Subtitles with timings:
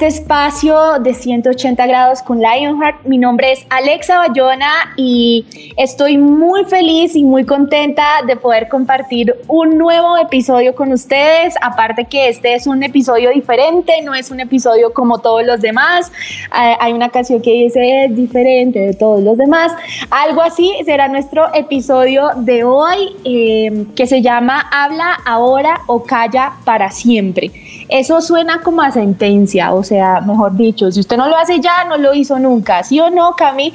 [0.00, 3.04] este espacio de 180 grados con Lionheart.
[3.04, 5.44] Mi nombre es Alexa Bayona y
[5.76, 11.52] estoy muy feliz y muy contenta de poder compartir un nuevo episodio con ustedes.
[11.60, 16.10] Aparte que este es un episodio diferente, no es un episodio como todos los demás.
[16.50, 19.70] Hay una canción que dice es diferente de todos los demás.
[20.08, 26.54] Algo así será nuestro episodio de hoy eh, que se llama Habla ahora o calla
[26.64, 27.50] para siempre.
[27.90, 31.84] Eso suena como a sentencia, o sea, mejor dicho, si usted no lo hace ya,
[31.88, 33.72] no lo hizo nunca, ¿sí o no, Cami?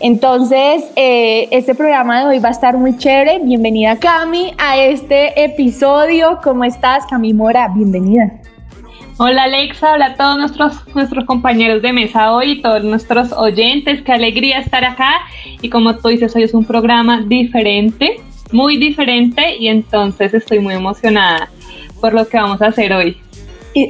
[0.00, 3.40] Entonces, eh, este programa de hoy va a estar muy chévere.
[3.40, 6.38] Bienvenida, Cami, a este episodio.
[6.42, 7.68] ¿Cómo estás, Cami Mora?
[7.68, 8.32] Bienvenida.
[9.18, 14.00] Hola Alexa, hola a todos nuestros, nuestros compañeros de mesa hoy y todos nuestros oyentes,
[14.00, 15.12] qué alegría estar acá
[15.60, 20.74] y como tú dices, hoy es un programa diferente, muy diferente y entonces estoy muy
[20.74, 21.50] emocionada
[22.00, 23.18] por lo que vamos a hacer hoy.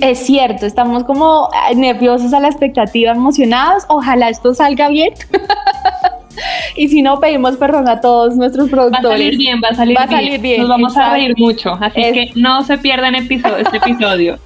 [0.02, 3.84] Es cierto, estamos como nerviosos a la expectativa, emocionados.
[3.88, 5.14] Ojalá esto salga bien.
[6.76, 9.04] y si no, pedimos perdón a todos nuestros productores.
[9.04, 9.68] Va a salir bien, va
[10.02, 10.60] a salir, bien.
[10.60, 14.38] Nos vamos a reír mucho, así que no se pierdan episodio, este episodio.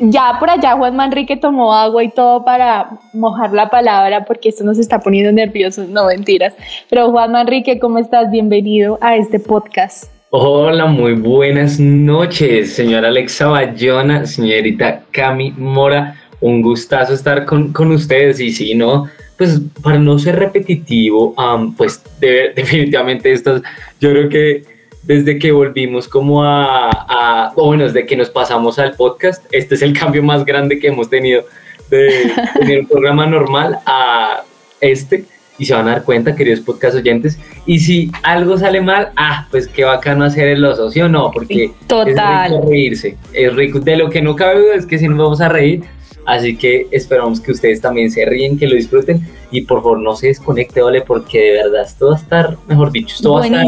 [0.00, 4.64] Ya por allá Juan Manrique tomó agua y todo para mojar la palabra porque esto
[4.64, 6.54] nos está poniendo nerviosos, no mentiras.
[6.88, 8.30] Pero Juan Manrique, ¿cómo estás?
[8.30, 10.17] Bienvenido a este podcast.
[10.30, 16.20] Hola, muy buenas noches, señora Alexa Bayona, señorita Cami Mora.
[16.42, 18.38] Un gustazo estar con, ustedes.
[18.38, 19.08] Y si no,
[19.38, 21.34] pues para no ser repetitivo,
[21.78, 23.62] pues definitivamente estos,
[24.02, 24.64] yo creo que
[25.02, 29.76] desde que volvimos como a, a, o bueno, desde que nos pasamos al podcast, este
[29.76, 31.44] es el cambio más grande que hemos tenido
[31.88, 34.42] de tener un programa normal a
[34.82, 35.24] este
[35.58, 37.38] y se van a dar cuenta, queridos podcast oyentes.
[37.66, 41.30] Y si algo sale mal, ah, pues qué bacano hacer el oso, ¿sí o no?
[41.32, 42.52] Porque Total.
[42.52, 43.16] es rico reírse.
[43.32, 43.80] Es rico.
[43.80, 45.82] De lo que no cabe duda es que si nos vamos a reír.
[46.26, 50.14] Así que esperamos que ustedes también se ríen, que lo disfruten y por favor no
[50.14, 51.00] se desconecte, ¿vale?
[51.00, 53.66] Porque de verdad esto va a estar, mejor dicho, esto va a estar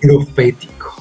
[0.00, 0.94] profético.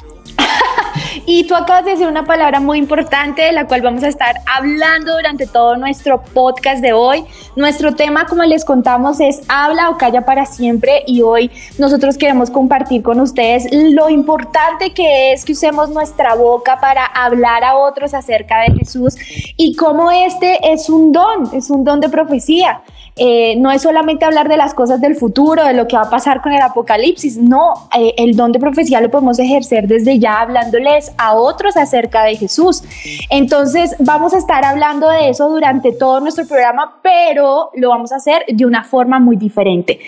[1.30, 4.38] Y tú acabas de decir una palabra muy importante de la cual vamos a estar
[4.46, 7.26] hablando durante todo nuestro podcast de hoy.
[7.58, 12.50] Nuestro tema, como les contamos, es habla o calla para siempre y hoy nosotros queremos
[12.50, 18.14] compartir con ustedes lo importante que es que usemos nuestra boca para hablar a otros
[18.14, 19.18] acerca de Jesús
[19.58, 22.84] y cómo este es un don, es un don de profecía.
[23.18, 26.10] Eh, no es solamente hablar de las cosas del futuro, de lo que va a
[26.10, 30.42] pasar con el apocalipsis, no, eh, el don de profecía lo podemos ejercer desde ya
[30.42, 32.84] hablándoles a otros acerca de Jesús.
[33.30, 38.18] Entonces vamos a estar hablando de eso durante todo nuestro programa, pero lo vamos a
[38.18, 40.00] hacer de una forma muy diferente.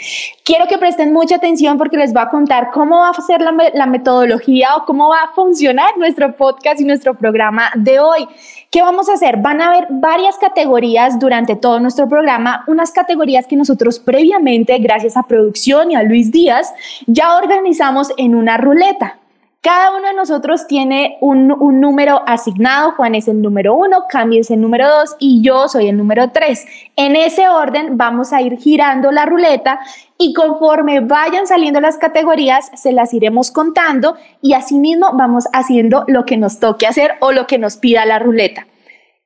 [0.44, 3.54] Quiero que presten mucha atención porque les voy a contar cómo va a ser la,
[3.74, 8.28] la metodología o cómo va a funcionar nuestro podcast y nuestro programa de hoy.
[8.72, 9.38] ¿Qué vamos a hacer?
[9.38, 15.18] Van a haber varias categorías durante todo nuestro programa, unas categorías que nosotros previamente, gracias
[15.18, 16.72] a producción y a Luis Díaz,
[17.08, 19.18] ya organizamos en una ruleta.
[19.62, 21.48] Cada uno de nosotros tiene un,
[21.82, 22.92] número asignado.
[22.92, 26.30] Juan es el número uno, Cami es el número dos y yo soy el número
[26.30, 26.66] tres.
[26.96, 29.80] En ese orden vamos a ir girando la ruleta
[30.22, 36.26] y conforme vayan saliendo las categorías, se las iremos contando y asimismo vamos haciendo lo
[36.26, 38.68] que nos toque hacer o lo que nos pida la ruleta.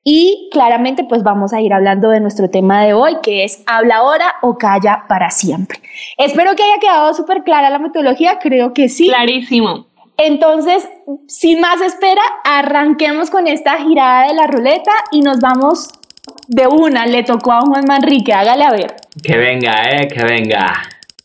[0.04, 3.96] Y claramente pues vamos a ir hablando de nuestro tema de hoy, que es habla
[3.96, 5.80] ahora o calla para siempre.
[6.16, 9.08] Espero que haya quedado súper clara la metodología, creo que sí.
[9.08, 9.86] Clarísimo.
[10.16, 10.88] Entonces,
[11.26, 15.88] sin más espera, arranquemos con esta girada de la ruleta y nos vamos
[16.48, 17.06] de una.
[17.06, 18.94] Le tocó a Juan Manrique, hágale a ver.
[19.22, 20.82] Que venga, eh, que venga.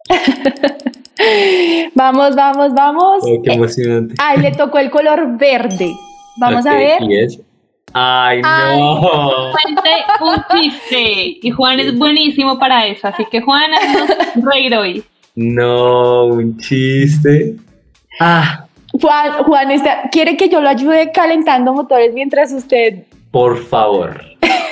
[1.96, 3.24] vamos, vamos, vamos.
[3.44, 4.16] qué emocionante.
[4.18, 5.92] Ay, le tocó el color verde.
[6.40, 7.00] Vamos a ver.
[7.94, 9.52] Ay, no.
[9.52, 9.90] Cuente
[10.22, 11.40] un chiste.
[11.42, 13.08] Y Juan es buenísimo para eso.
[13.08, 15.04] Así que Juan, haznos reír hoy.
[15.36, 17.56] No, un chiste.
[18.20, 19.68] Ah, Juan, Juan
[20.12, 23.04] ¿quiere que yo lo ayude calentando motores mientras usted...
[23.32, 24.22] Por favor.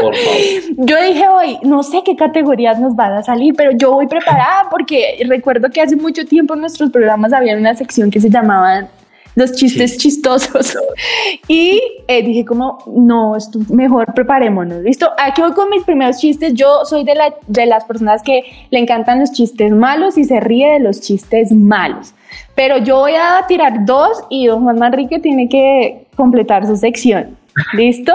[0.00, 0.40] Por favor.
[0.86, 4.68] Yo dije hoy, no sé qué categorías nos van a salir, pero yo voy preparada
[4.70, 8.88] porque recuerdo que hace mucho tiempo en nuestros programas había una sección que se llamaba
[9.36, 9.98] los chistes Sí.
[9.98, 10.76] chistosos.
[11.48, 15.10] Y eh, dije como, no, esto, mejor preparémonos, ¿listo?
[15.18, 16.54] Aquí voy con mis primeros chistes.
[16.54, 20.38] Yo soy de, la, de las personas que le encantan los chistes malos y se
[20.40, 22.12] ríe de los chistes malos.
[22.54, 27.36] Pero yo voy a tirar dos y don Juan Manrique tiene que completar su sección.
[27.72, 28.12] ¿Listo?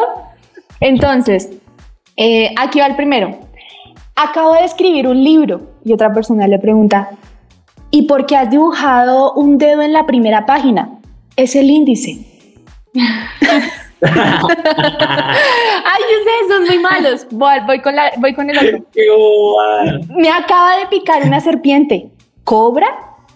[0.80, 1.50] Entonces,
[2.18, 3.38] eh, aquí va el primero.
[4.16, 7.10] Acabo de escribir un libro y otra persona le pregunta,
[7.92, 11.00] ¿y por qué has dibujado un dedo en la primera página?
[11.36, 12.26] Es el índice.
[14.02, 14.22] Ay,
[16.12, 17.28] yo sé, son muy malos.
[17.32, 18.86] Voy, voy con, la, voy con el otro.
[20.10, 22.10] Me acaba de picar una serpiente.
[22.44, 22.88] ¿Cobra?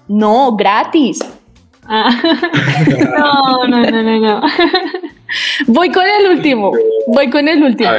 [0.08, 1.20] No, gratis.
[1.92, 2.12] Ah.
[3.18, 4.42] No, no, no, no, no.
[5.68, 6.72] Voy con el último.
[7.08, 7.90] Voy con el último.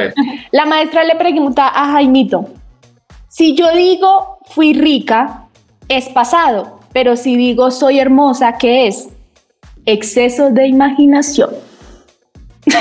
[0.51, 2.45] La maestra le pregunta a Jaimito,
[3.27, 5.45] si yo digo fui rica,
[5.87, 9.09] es pasado, pero si digo soy hermosa, ¿qué es?
[9.85, 11.49] Exceso de imaginación.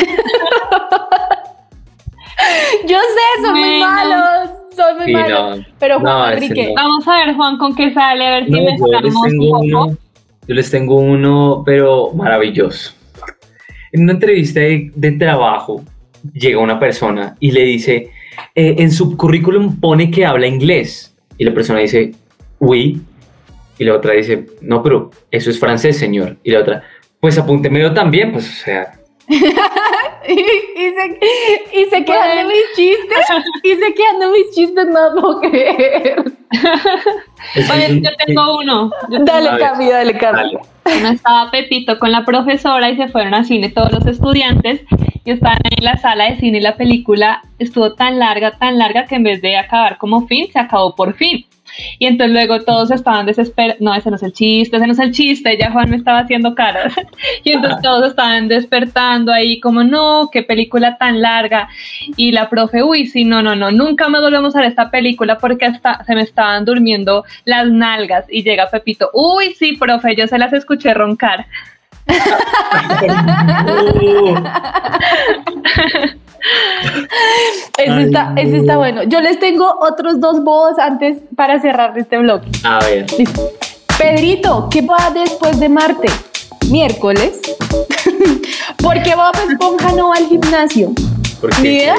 [2.86, 5.58] yo sé, son muy malos, son muy Sí, malos.
[5.58, 5.64] no.
[5.78, 6.74] Pero Juan No, Enrique, no.
[6.74, 9.96] Vamos a ver, Juan, con qué sale, a ver si les mejoramos un poco.
[10.50, 12.92] Yo les tengo uno, pero maravilloso.
[13.92, 15.84] En una entrevista de, trabajo
[16.34, 18.10] llega una persona y le dice,
[18.56, 21.14] eh, en su currículum pone que habla inglés.
[21.38, 22.10] Y la persona dice,
[22.58, 23.00] oui.
[23.78, 26.36] Y la otra dice, no, pero eso es francés, señor.
[26.42, 26.82] Y la otra,
[27.20, 28.92] pues apúntemelo también, pues, o sea,
[29.28, 29.36] y,
[31.90, 33.24] se, quedan de mis chistes,
[33.62, 36.39] y se quedan de mis chistes, no puedo.
[37.72, 38.90] Oye, yo tengo uno.
[39.08, 39.58] Yo tengo Dale.
[39.58, 40.18] Cami, dale,
[40.98, 41.10] uno.
[41.10, 44.82] Estaba Pepito con la profesora y se fueron al cine todos los estudiantes
[45.24, 49.06] y estaban en la sala de cine y la película estuvo tan larga, tan larga
[49.06, 51.46] que en vez de acabar como fin, se acabó por fin.
[51.98, 53.80] Y entonces luego todos estaban desesperados.
[53.80, 55.56] No, ese no es el chiste, ese no es el chiste.
[55.58, 56.94] Ya Juan me estaba haciendo caras.
[57.44, 61.68] Y entonces todos estaban despertando ahí, como no, qué película tan larga.
[62.16, 65.38] Y la profe, uy, sí, no, no, no, nunca más volvemos a ver esta película
[65.38, 68.26] porque hasta se me estaban durmiendo las nalgas.
[68.28, 71.46] Y llega Pepito, uy, sí, profe, yo se las escuché roncar.
[77.78, 79.02] Ese, está, ese está bueno.
[79.04, 82.48] Yo les tengo otros dos bobos antes para cerrar este bloque.
[82.64, 83.50] A ver, Listo.
[83.98, 86.08] Pedrito, ¿qué va después de Marte?
[86.70, 87.40] Miércoles.
[88.82, 90.92] ¿Por qué Bob Esponja no va al gimnasio?
[91.40, 91.62] porque...
[91.62, 91.94] ¿Ni idea?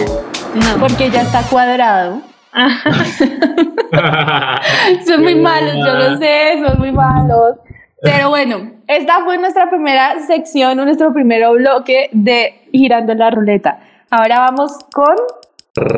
[0.56, 0.80] No.
[0.80, 2.22] Porque ya está cuadrado.
[5.06, 7.56] Son muy Qué malos, yo lo sé, son muy malos.
[8.02, 13.80] Pero bueno, esta fue nuestra primera sección, nuestro primer bloque de Girando la Ruleta.
[14.14, 15.16] Ahora vamos con...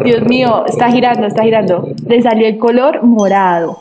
[0.06, 1.90] Dios mío, está girando, está girando.
[2.06, 3.80] Le salió el color morado.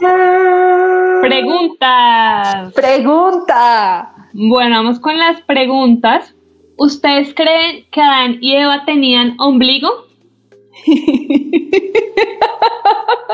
[1.21, 2.73] Preguntas.
[2.73, 4.15] Pregunta.
[4.33, 6.35] Bueno, vamos con las preguntas.
[6.79, 9.91] ¿Ustedes creen que Adán y Eva tenían ombligo?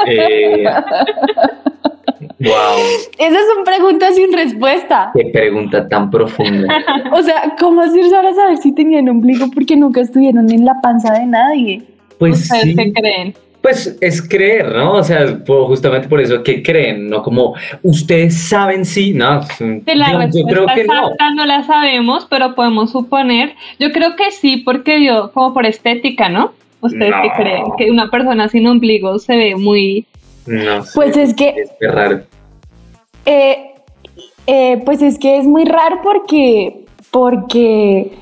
[0.07, 0.65] Eh,
[2.41, 2.79] wow,
[3.19, 5.11] Esas son preguntas sin respuesta.
[5.15, 6.69] qué pregunta tan profunda.
[7.13, 9.47] O sea, ¿cómo hacer para saber si tenían ombligo?
[9.55, 11.83] Porque nunca estuvieron en la panza de nadie.
[12.19, 13.35] Pues ¿Ustedes sí, qué creen?
[13.61, 14.93] pues es creer, ¿no?
[14.95, 17.09] O sea, por- justamente por eso, ¿qué creen?
[17.11, 19.41] No como, ustedes saben sí, no.
[19.59, 20.95] De la yo, yo creo que no.
[20.95, 23.55] exacta no la sabemos, pero podemos suponer.
[23.81, 26.53] Yo creo que sí, porque dio como por estética, ¿no?
[26.81, 27.33] ¿Ustedes No.
[27.37, 27.65] creen?
[27.77, 30.07] Que una persona sin ombligo se ve muy...
[30.49, 32.23] No sé, Pues es que, es que raro.
[33.27, 33.75] eh,
[34.47, 38.13] eh, pues es que es muy raro porque, porque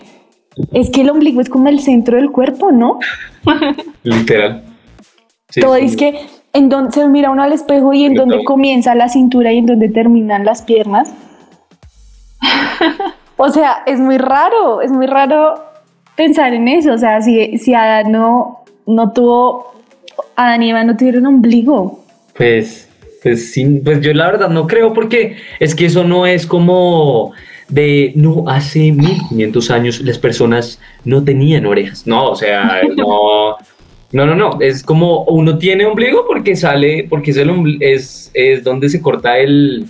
[0.72, 2.98] es que el ombligo es como el centro del cuerpo, ¿no?
[4.02, 4.62] Literal.
[5.50, 5.84] Sí, Todo sí.
[5.84, 6.20] es que
[6.52, 8.46] en donde se mira uno al espejo y en Yo donde también.
[8.46, 11.12] comienza la cintura y en donde terminan las piernas.
[13.38, 15.62] O sea, es muy raro, es muy raro
[16.16, 16.94] pensar en eso.
[16.94, 19.74] O sea, si, si Adán no, no tuvo,
[20.36, 22.00] Adán y Eva no tuvieron ombligo.
[22.36, 22.88] Pues,
[23.22, 27.32] pues sí, pues yo la verdad no creo porque es que eso no es como
[27.68, 32.06] de, no, hace 1500 años las personas no tenían orejas.
[32.06, 33.56] No, o sea, no,
[34.12, 38.62] no, no, no, es como uno tiene ombligo porque sale, porque es, el es, es
[38.62, 39.86] donde se corta el,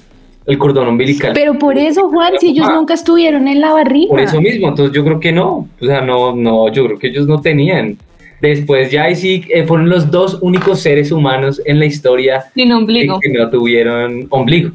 [0.47, 1.33] el cordón umbilical.
[1.35, 4.09] Pero por eso, Juan, si ellos nunca estuvieron en la barriga.
[4.09, 7.09] Por eso mismo, entonces yo creo que no, o sea, no, no, yo creo que
[7.09, 7.99] ellos no tenían.
[8.41, 12.73] Después ya ahí sí eh, fueron los dos únicos seres humanos en la historia Sin
[12.73, 13.19] ombligo.
[13.21, 14.73] que no tuvieron ombligo.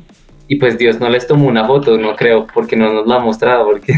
[0.48, 3.20] Y pues Dios no les tomó una foto, no creo, porque no nos la ha
[3.20, 3.94] mostrado, porque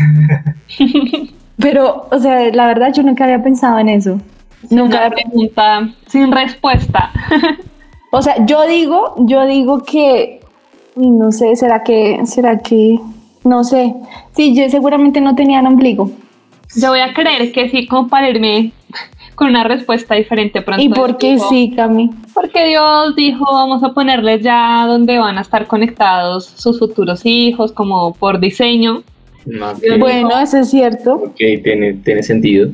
[1.58, 4.20] Pero, o sea, la verdad yo nunca había pensado en eso.
[4.70, 5.08] Nunca.
[5.08, 7.12] Una pregunta sin respuesta.
[8.12, 10.42] o sea, yo digo, yo digo que,
[10.96, 13.00] no sé, será que, será que,
[13.44, 13.94] no sé.
[14.36, 16.12] Sí, yo seguramente no tenía ombligo.
[16.76, 18.72] Yo voy a creer que sí, como para irme
[19.36, 20.84] con una respuesta diferente pronto.
[20.84, 22.10] ¿Y por qué sí, Cami?
[22.34, 27.72] Porque Dios dijo, vamos a ponerles ya donde van a estar conectados sus futuros hijos,
[27.72, 29.04] como por diseño.
[30.00, 31.16] Bueno, eso es cierto.
[31.16, 32.70] Ok, tiene, tiene sentido.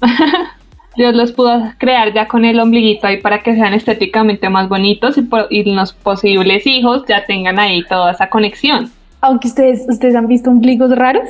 [0.96, 5.16] Dios los pudo crear ya con el ombliguito ahí para que sean estéticamente más bonitos
[5.18, 8.90] y, y los posibles hijos ya tengan ahí toda esa conexión.
[9.20, 11.28] Aunque ustedes, ustedes han visto ombligos raros.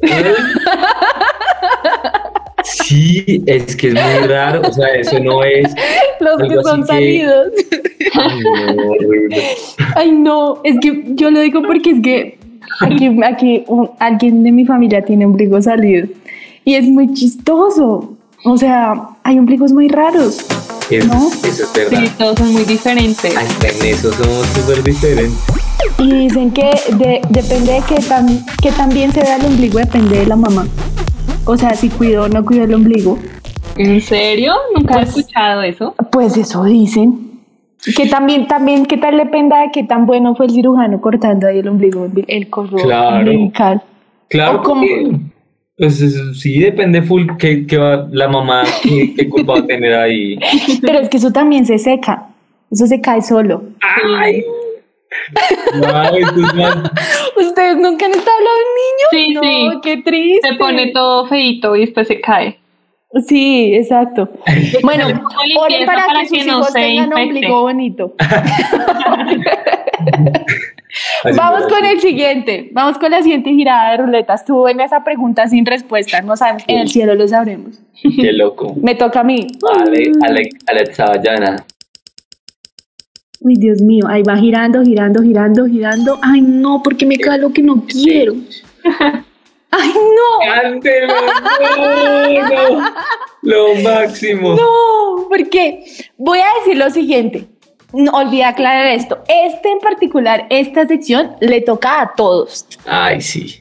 [2.86, 5.72] Sí, es que es muy raro, o sea, eso no es.
[6.20, 7.52] Los que son salidos.
[8.14, 8.92] Ay no,
[9.96, 12.38] Ay, no, es que yo lo digo porque es que
[12.80, 13.64] aquí, aquí
[13.98, 16.06] alguien de mi familia tiene ombligo salido
[16.64, 18.16] y es muy chistoso.
[18.44, 20.46] O sea, hay ombligos muy raros.
[21.08, 21.28] ¿no?
[21.42, 22.04] Eso es verdad.
[22.04, 23.36] Sí, todos son muy diferentes.
[23.36, 25.38] Hasta en eso somos súper diferentes.
[25.98, 26.70] Y dicen que
[27.30, 30.66] depende de que, tan, que también se vea el ombligo, depende de la mamá.
[31.46, 33.18] O sea, si cuido o no cuido el ombligo.
[33.76, 34.52] ¿En serio?
[34.74, 35.94] Nunca he pues, escuchado eso.
[36.10, 37.40] Pues eso dicen.
[37.96, 41.58] Que también, también, ¿qué tal depende de qué tan bueno fue el cirujano cortando ahí
[41.58, 43.82] el ombligo, el cordón claro.
[44.28, 44.62] Claro,
[45.76, 46.02] pues
[46.40, 50.38] sí, depende full que, va la mamá, qué, culpa va a tener ahí.
[50.80, 52.28] Pero es que eso también se seca,
[52.70, 53.62] eso se cae solo.
[53.80, 54.42] ¡Ay!
[57.36, 59.06] ¿Ustedes nunca han estado hablando de un niño?
[59.10, 59.40] Sí, no,
[59.72, 59.78] sí.
[59.82, 60.48] qué triste.
[60.48, 62.58] Se pone todo feito y después se cae.
[63.26, 64.28] Sí, exacto.
[64.82, 65.06] Bueno,
[65.58, 68.14] oren para, que, sus hijos tengan un ombligo bonito.
[71.36, 72.70] Vamos con el siguiente.
[72.72, 74.44] Vamos con la siguiente girada de ruletas.
[74.44, 76.20] Tú en esa pregunta sin respuesta.
[76.22, 76.64] No sabemos.
[76.68, 77.80] En el cielo lo sabremos.
[78.02, 78.74] Qué loco.
[78.80, 79.46] Me toca a mí.
[79.78, 81.12] Ale, Ale, Alexa.
[83.40, 86.18] Uy, Dios mío, ahí va girando, girando, girando, girando.
[86.22, 88.34] Ay, no, porque me cae lo que no quiero.
[89.70, 90.80] Ay, no.
[91.66, 92.94] no, no.
[93.42, 94.54] Lo máximo.
[94.54, 95.84] No, porque
[96.16, 97.46] voy a decir lo siguiente.
[97.92, 99.18] No olvidé aclarar esto.
[99.28, 102.66] Este en particular, esta sección le toca a todos.
[102.86, 103.58] Ay, sí.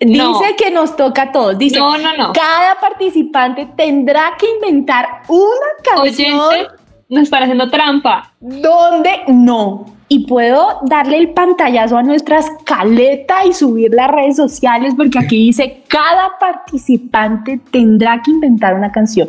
[0.00, 1.58] Dice que nos toca a todos.
[1.58, 2.32] Dice, no, no, no.
[2.32, 6.38] cada participante tendrá que inventar una canción.
[6.40, 6.70] Oyente,
[7.08, 8.32] nos está haciendo trampa.
[8.40, 9.10] ¿Dónde?
[9.28, 9.86] No.
[10.10, 15.46] Y puedo darle el pantallazo a nuestra escaleta y subir las redes sociales porque aquí
[15.46, 19.28] dice cada participante tendrá que inventar una canción.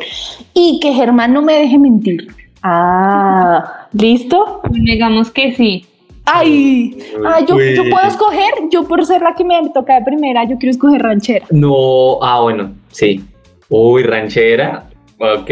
[0.54, 2.28] Y que Germán no me deje mentir.
[2.62, 4.62] Ah, ¿listo?
[4.70, 5.86] Digamos que sí.
[6.24, 6.96] Ay,
[7.26, 10.58] ay yo, yo, puedo escoger, yo por ser la que me toca de primera, yo
[10.58, 11.46] quiero escoger ranchera.
[11.50, 13.24] No, ah, bueno, sí.
[13.68, 14.84] Uy, ranchera,
[15.18, 15.50] ok.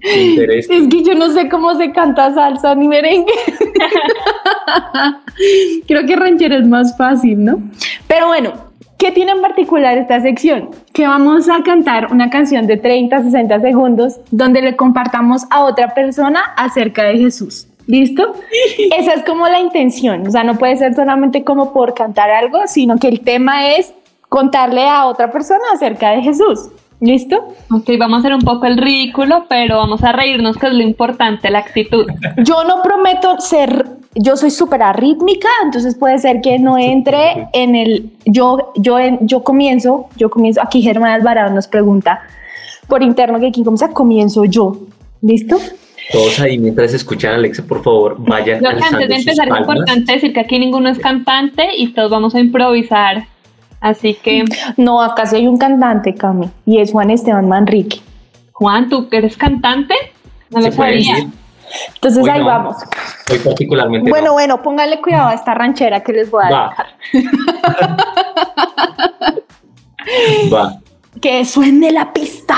[0.02, 3.32] Es que yo no sé cómo se canta salsa ni merengue.
[5.86, 7.62] Creo que ranchera es más fácil, ¿no?
[8.06, 8.52] Pero bueno,
[8.98, 10.70] ¿qué tiene en particular esta sección?
[10.92, 15.94] Que vamos a cantar una canción de 30, 60 segundos donde le compartamos a otra
[15.94, 17.66] persona acerca de Jesús.
[17.86, 18.34] ¿Listo?
[18.96, 20.26] Esa es como la intención.
[20.26, 23.92] O sea, no puede ser solamente como por cantar algo, sino que el tema es
[24.28, 26.70] contarle a otra persona acerca de Jesús.
[27.00, 27.54] ¿Listo?
[27.70, 30.82] Ok, vamos a hacer un poco el ridículo, pero vamos a reírnos, que es lo
[30.82, 32.06] importante, la actitud.
[32.44, 37.74] Yo no prometo ser, yo soy súper arrítmica, entonces puede ser que no entre en
[37.74, 42.20] el, yo, yo, yo comienzo, yo comienzo, aquí Germán Alvarado nos pregunta
[42.86, 44.76] por interno que quién comienza, comienzo yo.
[45.22, 45.56] ¿Listo?
[46.12, 48.64] Todos ahí mientras escuchan a Alexa, por favor, vayan.
[48.66, 52.40] antes de empezar es importante decir que aquí ninguno es cantante y todos vamos a
[52.40, 53.24] improvisar
[53.80, 54.44] Así que.
[54.76, 58.00] No, acá sí hay un cantante, Cami, y es Juan Esteban Manrique.
[58.52, 59.94] Juan, ¿tú eres cantante?
[60.50, 61.28] No lo sabía.
[61.94, 62.76] Entonces ahí vamos.
[63.26, 64.10] Soy particularmente.
[64.10, 66.86] Bueno, bueno, póngale cuidado a esta ranchera que les voy a dejar.
[70.52, 70.80] Va.
[71.20, 72.56] Que suene la pista.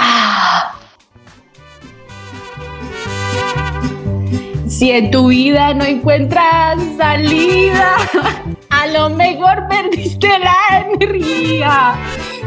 [4.66, 7.96] Si en tu vida no encuentras salida,
[8.72, 11.94] a lo mejor perdiste la energía.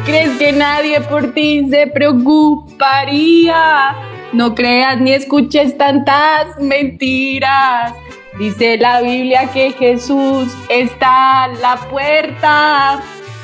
[0.05, 3.95] ¿Crees que nadie por ti se preocuparía?
[4.33, 7.93] No creas ni escuches tantas mentiras.
[8.37, 12.99] Dice la Biblia que Jesús está a la puerta,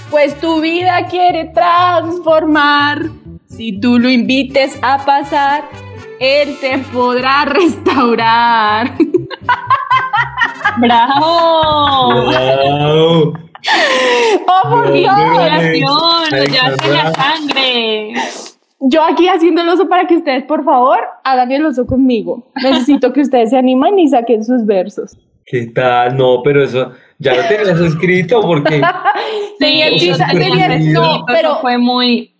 [0.09, 3.03] pues tu vida quiere transformar.
[3.47, 5.63] Si tú lo invites a pasar,
[6.19, 8.97] Él te podrá restaurar.
[10.77, 12.29] ¡Bravo!
[12.29, 13.33] ¡Bravo!
[14.47, 15.13] ¡Oh, por Dios!
[15.15, 16.51] ¡Congratulaciones!
[16.51, 18.13] ¡Ya la sangre!
[18.83, 22.51] yo aquí haciendo el oso para que ustedes, por favor, hagan el oso conmigo.
[22.63, 25.15] Necesito que ustedes se animen y saquen sus versos.
[25.45, 26.17] ¿Qué tal?
[26.17, 28.81] No, pero eso ya lo tenías escrito porque...
[29.59, 32.30] Tenía Sí, tenía- sí, no, eso pero fue muy...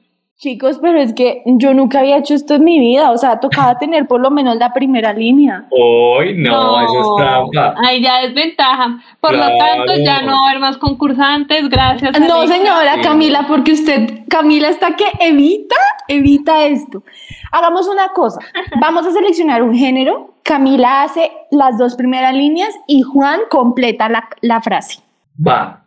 [0.42, 3.78] chicos, pero es que yo nunca había hecho esto en mi vida, o sea, tocaba
[3.78, 5.68] tener por lo menos la primera línea.
[5.72, 6.82] ¡Ay, no!
[6.82, 7.76] Eso es trampa.
[7.86, 9.00] Ahí ya es ventaja.
[9.20, 11.70] Por lo tanto, ya no va a haber más concursantes.
[11.70, 12.20] Gracias.
[12.20, 12.56] No, Alexa.
[12.56, 13.02] señora.
[13.04, 15.76] Camila, porque usted, Camila, está que evita,
[16.08, 17.04] evita esto.
[17.52, 18.40] Hagamos una cosa,
[18.80, 24.28] vamos a seleccionar un género, Camila hace las dos primeras líneas y Juan completa la,
[24.42, 25.02] la frase.
[25.46, 25.81] Va.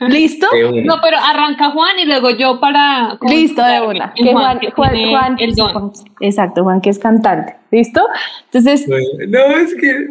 [0.00, 0.46] ¿Listo?
[0.84, 3.18] No, pero arranca Juan y luego yo para.
[3.28, 4.12] Listo, de una.
[4.14, 5.72] Que Juan, que Juan, tiene Juan- el don.
[5.72, 7.54] Juan- exacto, Juan que es cantante.
[7.70, 8.06] ¿Listo?
[8.46, 10.06] Entonces, No, es que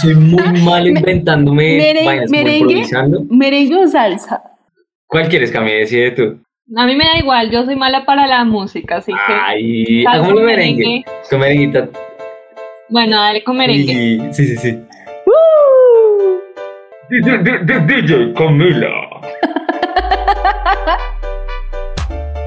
[0.00, 1.76] soy muy mal inventándome
[2.30, 2.86] merengue,
[3.28, 4.42] merengue o salsa.
[5.06, 5.70] ¿Cuál quieres, Cami?
[5.72, 6.40] Decide tú.
[6.76, 9.32] A mí me da igual, yo soy mala para la música, así que.
[9.44, 10.84] Ay, hagámoslo merengue.
[10.84, 11.04] merengue.
[11.28, 11.88] Con merenguita.
[12.88, 13.92] Bueno, dale con merengue.
[13.92, 14.78] Y- Sí, sí, sí.
[17.10, 18.94] DJ Camila.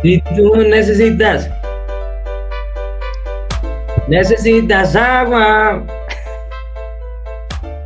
[0.04, 1.50] Si tú necesitas,
[4.10, 5.82] necesitas agua,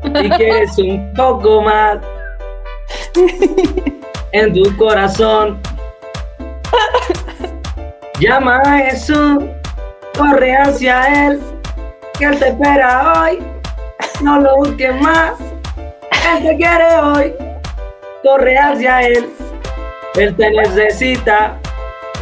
[0.03, 1.99] si quieres un poco más
[4.31, 5.59] en tu corazón,
[8.19, 9.43] llama a Jesús,
[10.17, 11.39] corre hacia Él,
[12.17, 13.37] que Él te espera hoy,
[14.23, 15.46] no lo busques más.
[16.35, 17.33] Él te quiere hoy,
[18.23, 19.29] corre hacia Él.
[20.15, 21.57] Él te necesita,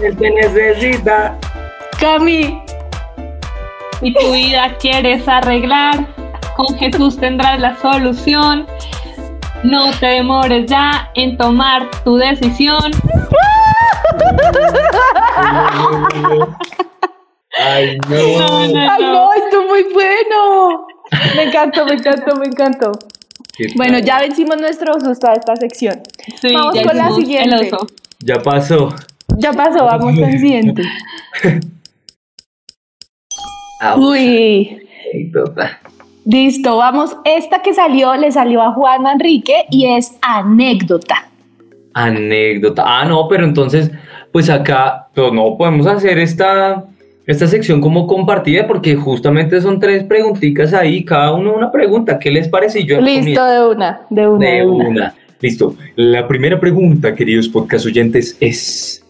[0.02, 1.36] Él te necesita.
[2.00, 2.62] Cami,
[4.00, 6.06] Si tu vida quieres arreglar,
[6.56, 8.68] con Jesús tendrás la solución.
[9.64, 12.92] No te demores ya en tomar tu decisión.
[17.58, 18.48] Ay, No, no.
[18.48, 19.14] no, ay no.
[19.14, 20.88] no, esto es muy bueno.
[21.36, 22.92] Me encantó, me encantó, me encantó.
[23.58, 26.02] ¿Qué Bueno, ya vencimos nuestro susto a esta sección.
[26.42, 27.56] Sí, Vamos ya con la siguiente.
[27.56, 27.88] El oso.
[28.20, 28.94] Ya pasó.
[29.38, 30.84] Ya pasó, vamos con el siguiente.
[33.98, 35.80] Uy, anécdota.
[36.26, 37.16] listo, vamos.
[37.26, 41.30] Esta que salió le salió a Juan Manrique y es anécdota.
[41.94, 42.84] Anécdota.
[42.86, 43.92] Ah, no, pero entonces,
[44.32, 46.84] pues acá, pues no podemos hacer esta,
[47.28, 52.20] esta sección como compartida porque justamente son tres preguntitas ahí, cada uno una pregunta.
[52.20, 52.86] ¿Qué les parece?
[52.86, 54.46] Yo Listo, de una, de una.
[54.46, 54.90] De de una.
[54.90, 55.16] una.
[55.42, 55.76] Listo.
[55.96, 59.04] La primera pregunta, queridos podcast oyentes, es: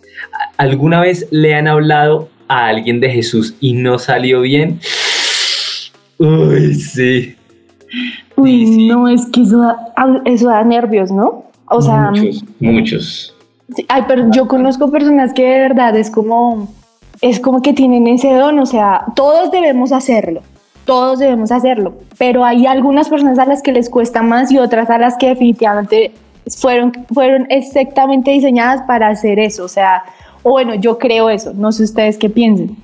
[0.57, 4.79] ¿alguna vez le han hablado a alguien de Jesús y no salió bien?
[6.17, 7.35] Uy, sí.
[8.37, 8.87] Uy, sí.
[8.87, 9.93] no, es que eso da,
[10.25, 11.45] eso da nervios, ¿no?
[11.67, 13.35] O sea, muchos, muchos.
[13.75, 16.73] sí, ay, pero yo conozco personas que de verdad es como,
[17.21, 20.41] es como que tienen ese don, o sea, todos debemos hacerlo,
[20.85, 24.89] todos debemos hacerlo, pero hay algunas personas a las que les cuesta más y otras
[24.89, 26.11] a las que definitivamente
[26.47, 30.03] fueron, fueron exactamente diseñadas para hacer eso, o sea,
[30.43, 32.75] o bueno, yo creo eso, no sé ustedes qué piensen.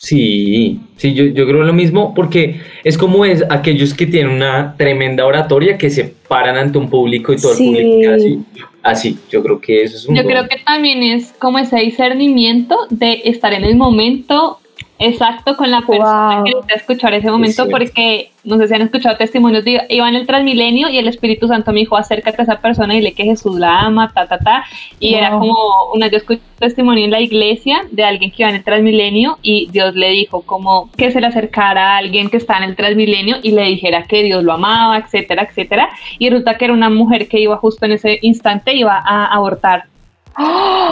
[0.00, 4.74] Sí, sí, yo, yo creo lo mismo porque es como es aquellos que tienen una
[4.76, 7.68] tremenda oratoria que se paran ante un público y todo Sí.
[7.68, 8.44] el público queda así.
[8.82, 10.30] Así, yo creo que eso es un Yo don.
[10.30, 14.60] creo que también es como ese discernimiento de estar en el momento
[14.98, 16.44] exacto con la persona Wow.
[16.44, 20.14] que necesita escuchar ese momento, porque no sé si han escuchado testimonios de iba en
[20.14, 23.24] el Transmilenio y el Espíritu Santo me dijo acércate a esa persona y dile que
[23.24, 24.64] Jesús la ama, ta, ta, ta.
[24.98, 25.54] Y era como
[25.94, 29.68] una, yo escuché testimonio en la iglesia de alguien que iba en el Transmilenio y
[29.70, 33.36] Dios le dijo como que se le acercara a alguien que está en el Transmilenio
[33.42, 35.88] y le dijera que Dios lo amaba, etcétera, etcétera.
[36.18, 39.84] Y resulta que era una mujer que iba justo en ese instante, iba a abortar.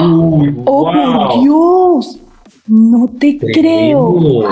[0.01, 1.29] Uy, ¡Oh, wow.
[1.29, 2.19] por Dios!
[2.69, 4.15] No te creo.
[4.15, 4.49] Tremendo.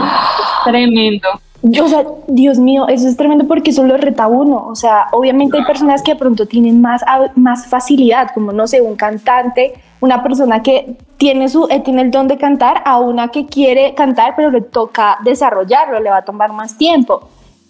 [0.64, 1.28] Tremendo.
[1.66, 4.66] Yo, o sea, Dios mío, eso es tremendo porque eso lo reta uno.
[4.68, 8.66] O sea, obviamente hay personas que de pronto tienen más, a- más facilidad, como no
[8.66, 12.98] sé, un cantante, una persona que tiene, su, eh, tiene el don de cantar, a
[12.98, 17.28] una que quiere cantar, pero le toca desarrollarlo, le va a tomar más tiempo.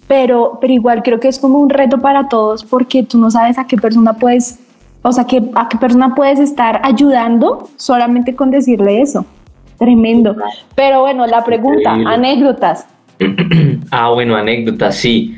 [0.09, 3.59] Pero, pero igual creo que es como un reto para todos porque tú no sabes
[3.59, 4.59] a qué persona puedes,
[5.03, 9.25] o sea, que, a qué persona puedes estar ayudando solamente con decirle eso.
[9.79, 10.37] Tremendo.
[10.75, 12.15] Pero bueno, la pregunta, Increíble.
[12.15, 12.87] anécdotas.
[13.91, 15.37] Ah, bueno, anécdota, sí.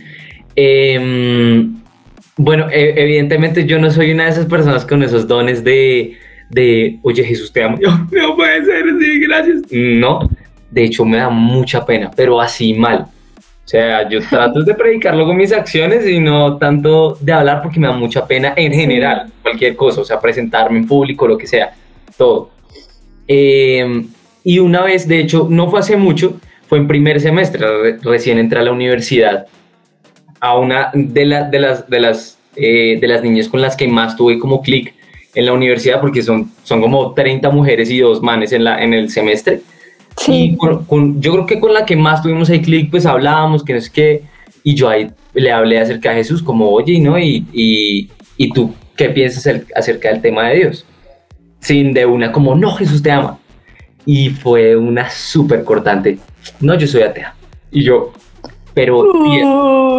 [0.55, 1.75] Em,
[2.37, 6.16] bueno, e- evidentemente yo no soy una de esas personas con esos dones de,
[6.51, 7.77] de oye Jesús, te amo.
[7.81, 9.62] Yo, no puede ser, sí, gracias.
[9.70, 10.20] No,
[10.70, 13.01] de hecho me da mucha pena, pero así mal.
[13.64, 17.81] O sea, yo trato de predicarlo con mis acciones y no tanto de hablar porque
[17.81, 21.46] me da mucha pena en general, cualquier cosa, o sea, presentarme en público, lo que
[21.46, 21.75] sea,
[22.16, 22.51] todo.
[23.29, 24.07] Em,
[24.49, 27.67] Y una vez, de hecho, no fue hace mucho, fue en primer semestre,
[28.01, 29.49] recién entré a la universidad,
[30.39, 34.17] a una de, de, las, de, las, eh, de las niñas con las que más
[34.17, 34.95] tuve como clic
[35.35, 38.95] en la universidad, porque son, son como 30 mujeres y dos manes en, la, en
[38.95, 39.63] el semestre.
[40.17, 40.57] Sí.
[40.57, 43.81] con, yo creo que con la que más tuvimos ahí clic, pues hablábamos, que no
[43.81, 44.23] es que,
[44.63, 47.19] y yo ahí le hablé acerca de Jesús, como, oye, ¿no?
[47.19, 50.87] Y, y, y tú, ¿qué piensas acerca del tema de Dios?
[51.59, 53.41] Sin de una, como, no, Jesús te ama.
[54.07, 56.19] Y fue una súper cortante.
[56.61, 57.35] No, yo soy atea.
[57.71, 58.12] Y yo,
[58.73, 59.05] pero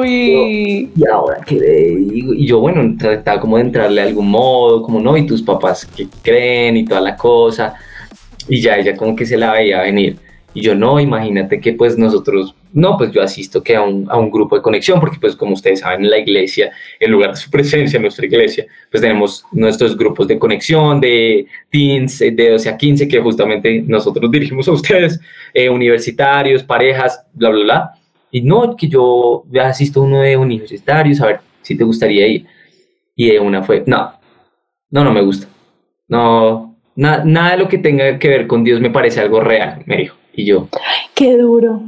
[0.06, 5.00] y, ahora qué digo y yo bueno trataba como de entrarle de algún modo como
[5.00, 7.74] no y tus papás que creen y toda la cosa.
[8.48, 10.18] Y ya ella como que se la veía venir.
[10.54, 14.18] Y yo no imagínate que pues nosotros no pues yo asisto que a un, a
[14.18, 17.38] un grupo de conexión porque pues como ustedes saben en la iglesia en lugar de
[17.38, 22.70] su presencia en nuestra iglesia pues tenemos nuestros grupos de conexión de teens de 12
[22.70, 25.20] a 15 que justamente nosotros dirigimos a ustedes
[25.54, 27.94] eh, universitarios parejas bla bla bla
[28.32, 32.46] y no, que yo asisto a uno de universitarios, a ver si te gustaría ir.
[33.16, 34.14] Y de una fue, no,
[34.92, 35.48] no, no me gusta.
[36.08, 39.98] No, nada de lo que tenga que ver con Dios me parece algo real, me
[39.98, 40.18] dijo.
[40.34, 40.68] Y yo,
[41.16, 41.82] qué duro.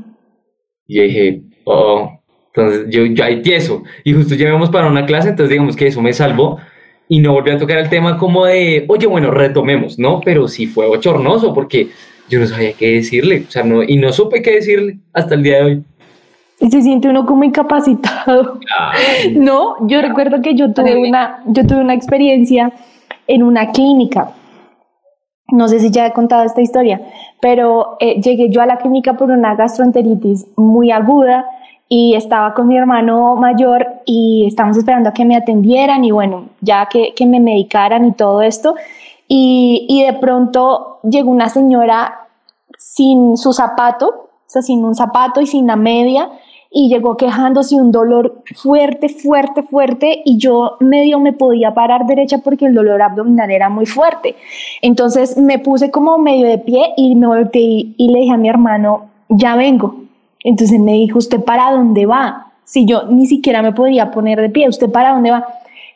[0.90, 3.84] Y yo dije, oh, entonces yo, yo ahí tieso.
[4.04, 6.60] Y justo llevamos para una clase, entonces digamos que eso me salvó.
[7.08, 10.20] Y no volví a tocar el tema como de, oye, bueno, retomemos, ¿no?
[10.20, 11.88] Pero sí fue bochornoso porque
[12.30, 15.44] yo no sabía qué decirle, o sea, no, y no supe qué decirle hasta el
[15.44, 15.84] día de hoy
[16.60, 18.60] y se siente uno como incapacitado.
[19.34, 22.72] No, yo recuerdo que yo tuve una, yo tuve una experiencia
[23.28, 24.32] en una clínica.
[25.52, 27.02] No sé si ya he contado esta historia,
[27.42, 31.46] pero eh, llegué yo a la clínica por una gastroenteritis muy aguda
[31.88, 36.46] y estaba con mi hermano mayor y estábamos esperando a que me atendieran y bueno,
[36.62, 38.76] ya que, que me medicaran y todo esto.
[39.28, 42.28] Y, y de pronto llegó una señora
[42.78, 46.30] sin su zapato, o sea, sin un zapato y sin la media,
[46.72, 52.40] y llegó quejándose un dolor fuerte, fuerte, fuerte y yo medio me podía parar derecha
[52.40, 54.36] porque el dolor abdominal era muy fuerte.
[54.82, 58.50] Entonces me puse como medio de pie y me volteé y le dije a mi
[58.50, 59.96] hermano, ya vengo.
[60.44, 62.52] Entonces me dijo, ¿usted para dónde va?
[62.64, 65.48] Si yo ni siquiera me podía poner de pie, ¿usted para dónde va?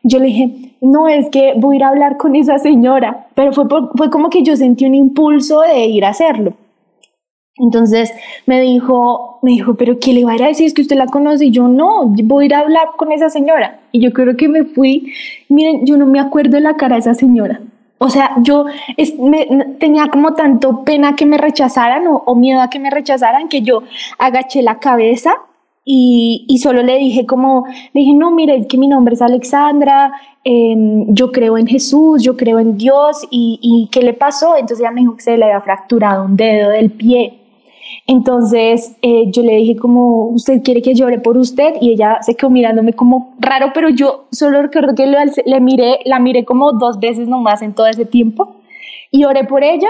[0.01, 3.53] Yo le dije, no, es que voy a ir a hablar con esa señora, pero
[3.53, 6.53] fue, fue como que yo sentí un impulso de ir a hacerlo.
[7.57, 8.11] Entonces
[8.47, 10.65] me dijo, me dijo, pero ¿qué le va a decir?
[10.65, 11.45] Es que usted la conoce.
[11.45, 13.79] Y yo no, voy a ir a hablar con esa señora.
[13.91, 15.13] Y yo creo que me fui,
[15.49, 17.61] miren, yo no me acuerdo de la cara de esa señora.
[17.99, 18.65] O sea, yo
[19.79, 23.83] tenía como tanto pena que me rechazaran o, miedo a que me rechazaran que yo
[24.17, 25.35] agaché la cabeza
[25.85, 29.21] y, y, solo le dije como, le dije, no, mire, es que mi nombre es
[29.21, 30.11] Alexandra,
[30.43, 34.55] em, yo creo en Jesús, yo creo en Dios y, y ¿qué le pasó?
[34.55, 37.42] Entonces ella me dijo que se le había fracturado un dedo del pie.
[38.05, 41.75] Entonces eh, yo le dije como, ¿usted quiere que llore por usted?
[41.79, 46.19] Y ella se quedó mirándome como raro, pero yo solo recuerdo que le, miré, la
[46.19, 48.57] miré como dos veces nomás en todo ese tiempo
[49.09, 49.89] y oré por ella.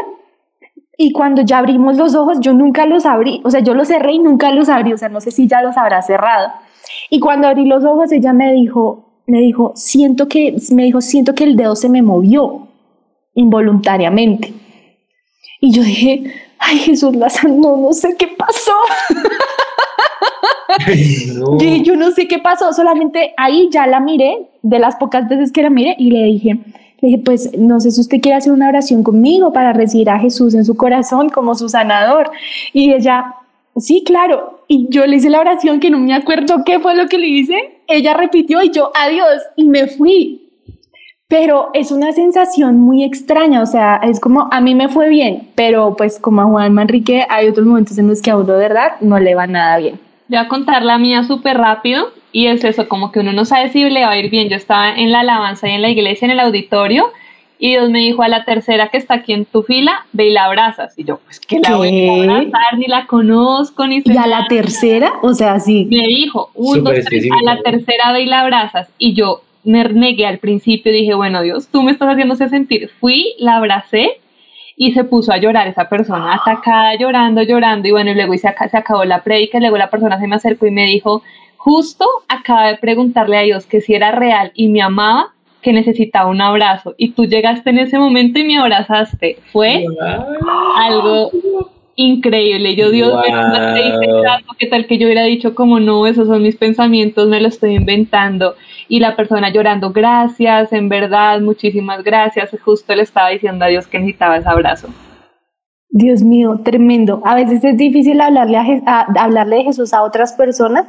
[0.96, 4.14] Y cuando ya abrimos los ojos, yo nunca los abrí, o sea, yo los cerré
[4.14, 6.50] y nunca los abrí, o sea, no sé si ya los habrá cerrado.
[7.10, 11.34] Y cuando abrí los ojos, ella me dijo, me dijo, siento que, me dijo, siento
[11.34, 12.68] que el dedo se me movió
[13.34, 14.54] involuntariamente.
[15.60, 18.74] Y yo dije, ay Jesús la no, no sé qué pasó.
[21.84, 25.62] yo no sé qué pasó, solamente ahí ya la miré, de las pocas veces que
[25.62, 26.60] la miré, y le dije,
[27.02, 30.20] le dije, pues no sé si usted quiere hacer una oración conmigo para recibir a
[30.20, 32.32] Jesús en su corazón como su sanador.
[32.72, 33.36] Y ella,
[33.76, 34.62] sí, claro.
[34.70, 37.28] Y yo le hice la oración que no me acuerdo qué fue lo que le
[37.28, 37.82] hice.
[37.88, 40.43] Ella repitió y yo, adiós, y me fui
[41.34, 45.50] pero es una sensación muy extraña, o sea, es como a mí me fue bien,
[45.56, 48.60] pero pues como a Juan Manrique hay otros momentos en los que a uno de
[48.60, 50.00] verdad no le va nada bien.
[50.28, 53.70] Voy a contar la mía súper rápido y es eso, como que uno no sabe
[53.70, 54.48] si le va a ir bien.
[54.48, 57.12] Yo estaba en la alabanza y en la iglesia, en el auditorio,
[57.58, 60.34] y Dios me dijo a la tercera que está aquí en tu fila, ve y
[60.34, 60.94] la abrazas.
[61.00, 64.46] Y yo, pues que la voy a abrazar, ni la conozco, ni ¿Y a la
[64.48, 65.14] tercera?
[65.24, 65.88] O sea, sí.
[65.90, 68.88] Me dijo, un, dos, tres, a la tercera ve y la abrazas.
[69.00, 72.90] Y yo, me negué al principio, dije, bueno Dios, tú me estás haciéndose sentir.
[73.00, 74.20] Fui, la abracé
[74.76, 78.54] y se puso a llorar esa persona, atacada, llorando, llorando, y bueno, y luego se,
[78.72, 81.22] se acabó la predica, y luego la persona se me acercó y me dijo,
[81.58, 86.30] justo acaba de preguntarle a Dios que si era real y me amaba, que necesitaba
[86.30, 89.38] un abrazo, y tú llegaste en ese momento y me abrazaste.
[89.52, 89.86] Fue
[90.76, 91.32] algo
[91.96, 92.76] increíble.
[92.76, 97.28] Yo, Dios mío, ¿qué tal que yo hubiera dicho como no, esos son mis pensamientos,
[97.28, 98.56] me lo estoy inventando?
[98.88, 102.50] Y la persona llorando, gracias, en verdad, muchísimas gracias.
[102.64, 104.88] Justo le estaba diciendo a Dios que necesitaba ese abrazo.
[105.90, 107.22] Dios mío, tremendo.
[107.24, 110.88] A veces es difícil hablarle, a, hablarle de Jesús a otras personas,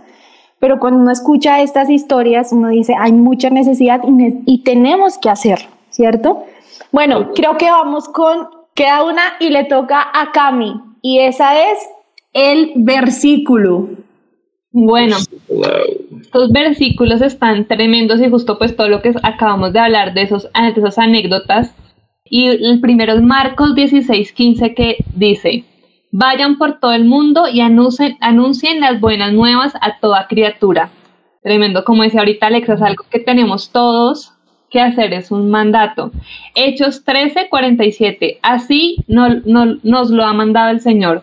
[0.58, 5.28] pero cuando uno escucha estas historias, uno dice, hay mucha necesidad y, y tenemos que
[5.28, 6.44] hacerlo, ¿cierto?
[6.90, 11.78] Bueno, creo que vamos con, queda una y le toca a Cami, y esa es
[12.32, 13.90] el versículo.
[14.72, 15.18] Bueno,
[16.18, 20.44] estos versículos están tremendos y justo pues todo lo que acabamos de hablar de, esos,
[20.44, 21.74] de esas anécdotas.
[22.24, 25.64] Y el primero es Marcos 16, 15 que dice,
[26.10, 30.88] vayan por todo el mundo y anuncien, anuncien las buenas nuevas a toda criatura.
[31.42, 34.33] Tremendo, como decía ahorita Alexa, es algo que tenemos todos
[34.80, 36.10] hacer, es un mandato.
[36.54, 41.22] Hechos 13, 47, así no, no, nos lo ha mandado el Señor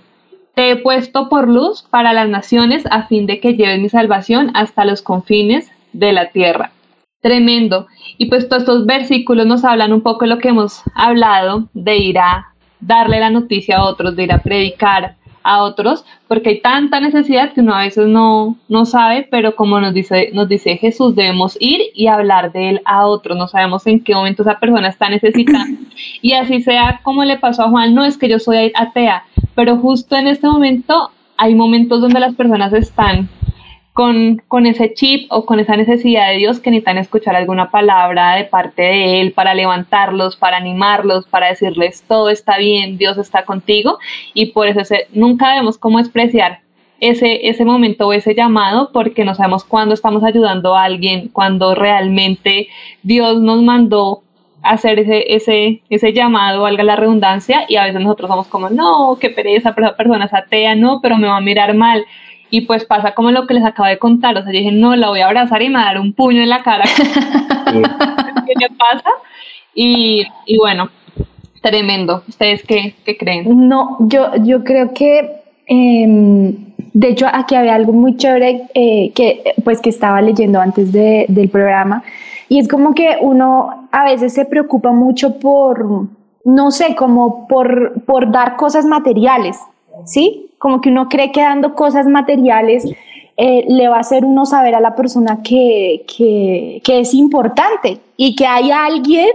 [0.55, 4.51] te he puesto por luz para las naciones a fin de que lleves mi salvación
[4.53, 6.71] hasta los confines de la tierra.
[7.21, 7.87] Tremendo.
[8.17, 11.97] Y pues todos estos versículos nos hablan un poco de lo que hemos hablado, de
[11.97, 12.47] ir a
[12.79, 17.54] darle la noticia a otros, de ir a predicar a otros, porque hay tanta necesidad
[17.54, 21.58] que uno a veces no, no sabe, pero como nos dice, nos dice Jesús, debemos
[21.60, 25.10] ir y hablar de él a otros, no sabemos en qué momento esa persona está
[25.10, 25.80] necesitando.
[26.21, 29.23] Y así sea como le pasó a Juan, no es que yo soy atea,
[29.56, 33.30] pero justo en este momento hay momentos donde las personas están
[34.01, 38.33] con, con, ese chip o con esa necesidad de Dios que necesitan escuchar alguna palabra
[38.33, 43.45] de parte de Él para levantarlos, para animarlos, para decirles todo está bien, Dios está
[43.45, 43.99] contigo
[44.33, 44.81] y por eso
[45.13, 46.61] nunca debemos como despreciar
[46.99, 51.75] ese, ese momento o ese llamado porque no sabemos cuándo estamos ayudando a alguien, cuando
[51.75, 52.69] realmente
[53.03, 54.23] Dios nos mandó
[54.63, 59.17] hacer ese, ese, ese llamado, valga la redundancia, y a veces nosotros somos como, no,
[59.19, 62.03] qué pereza, pero esa persona es atea, no, pero me va a mirar mal.
[62.51, 64.95] Y pues pasa como lo que les acabo de contar, o sea, yo dije, no,
[64.97, 66.83] la voy a abrazar y me va a dar un puño en la cara.
[67.65, 69.09] ¿Qué le pasa?
[69.73, 70.89] Y, y, bueno,
[71.61, 72.23] tremendo.
[72.27, 73.69] ¿Ustedes qué, qué, creen?
[73.69, 79.53] No, yo, yo creo que, em, de hecho, aquí había algo muy chévere eh, que,
[79.63, 82.03] pues, que estaba leyendo antes de, del programa,
[82.49, 86.09] y es como que uno a veces se preocupa mucho por,
[86.43, 89.57] no sé, como por, por dar cosas materiales,
[90.05, 90.51] ¿sí?
[90.57, 92.85] Como que uno cree que dando cosas materiales
[93.37, 97.99] eh, le va a hacer uno saber a la persona que, que, que es importante
[98.17, 99.29] y que hay alguien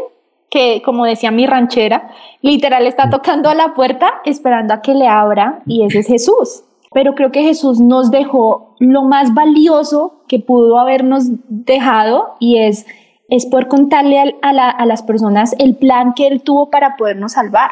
[0.51, 2.11] que, como decía mi ranchera,
[2.43, 6.63] literal está tocando a la puerta esperando a que le abra y ese es Jesús.
[6.93, 12.87] Pero creo que Jesús nos dejó lo más valioso que pudo habernos dejado y es
[13.29, 17.71] es por contarle a, las personas el plan que Él tuvo para podernos salvar.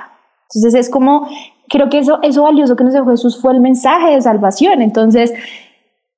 [0.51, 1.29] Entonces es como,
[1.75, 4.81] creo que eso, eso valioso que nos dejó Jesús fue el mensaje de salvación.
[4.81, 5.35] Entonces,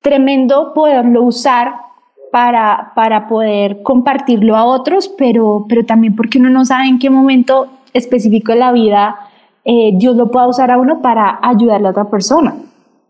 [0.02, 1.76] tremendo poderlo usar
[2.30, 7.08] para, para poder compartirlo a otros, pero, pero también porque uno no sabe en qué
[7.08, 9.16] momento específico de la vida
[9.64, 12.54] eh, Dios lo pueda usar a uno para ayudarle a otra persona.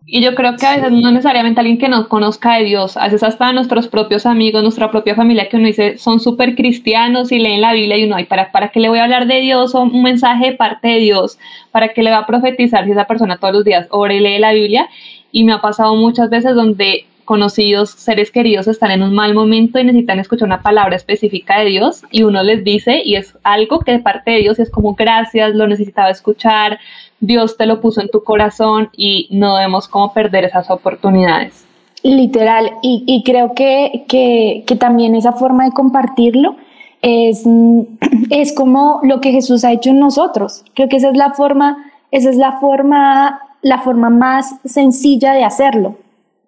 [0.08, 3.06] Y yo creo que a veces no necesariamente alguien que no conozca de Dios, a
[3.06, 7.40] veces hasta nuestros propios amigos, nuestra propia familia, que uno dice son súper cristianos y
[7.40, 9.82] leen la Biblia y uno, ¿para, ¿para qué le voy a hablar de Dios o
[9.82, 11.38] un mensaje de parte de Dios?
[11.72, 14.38] ¿Para qué le va a profetizar si esa persona todos los días ora y lee
[14.38, 14.88] la Biblia?
[15.32, 19.80] Y me ha pasado muchas veces donde conocidos, seres queridos están en un mal momento
[19.80, 23.80] y necesitan escuchar una palabra específica de Dios y uno les dice y es algo
[23.80, 26.78] que de parte de Dios es como gracias, lo necesitaba escuchar,
[27.20, 31.64] Dios te lo puso en tu corazón y no debemos como perder esas oportunidades.
[32.02, 36.56] Literal, y, creo que, que, también esa forma de compartirlo
[37.02, 37.44] es,
[38.30, 40.64] es como lo que Jesús ha hecho en nosotros.
[40.74, 41.78] Creo que esa es la forma,
[42.10, 45.96] esa es la forma, la forma más sencilla de hacerlo.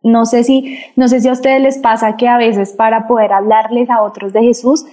[0.03, 3.33] No sé si, no sé si a ustedes les pasa que a veces para poder
[3.33, 4.85] hablarles a otros de Jesús,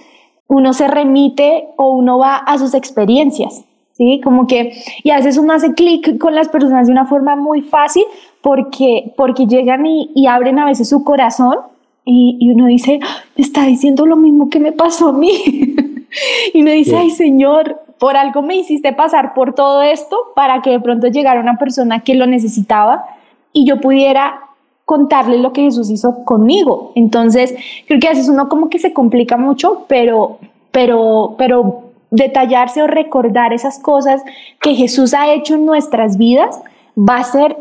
[0.48, 3.64] uno se remite o uno va a sus experiencias.
[3.96, 4.20] ¿Sí?
[4.22, 7.62] Como que, y a veces uno hace clic con las personas de una forma muy
[7.62, 8.04] fácil
[8.42, 11.56] porque, porque llegan y, y abren a veces su corazón
[12.04, 15.30] y, y, uno dice, ah, me está diciendo lo mismo que me pasó a mí.
[16.54, 20.70] y uno dice, ay Señor, por algo me hiciste pasar por todo esto para que
[20.70, 23.04] de pronto llegara una persona que lo necesitaba
[23.52, 24.40] y yo pudiera
[24.84, 26.92] contarle lo que Jesús hizo conmigo.
[26.94, 27.56] Entonces,
[27.88, 30.38] creo que a veces uno como que se complica mucho, pero,
[30.70, 34.22] pero, pero detallarse o recordar esas cosas
[34.60, 36.60] que Jesús ha hecho en nuestras vidas
[36.96, 37.56] va a ser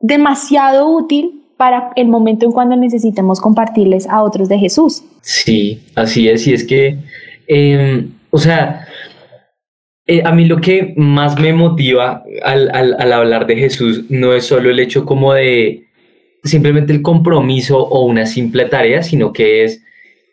[0.00, 5.02] demasiado útil para el momento en cuando necesitemos compartirles a otros de Jesús.
[5.22, 6.98] Sí, así es, y es que,
[7.48, 8.86] em, o sea,
[10.06, 14.44] eh, a mí lo que más me motiva al, al, hablar de Jesús no es
[14.44, 15.86] solo el hecho como de
[16.44, 19.82] simplemente el compromiso o una simple tarea, sino que es